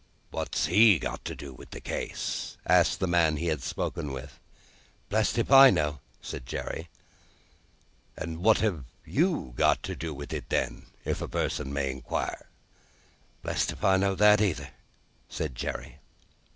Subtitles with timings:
[0.31, 4.39] "What's he got to do with the case?" asked the man he had spoken with.
[5.09, 6.89] "Blest if I know," said Jerry.
[8.17, 12.47] "What have you got to do with it, then, if a person may inquire?"
[13.43, 14.71] "Blest if I know that either,"
[15.29, 15.99] said Jerry.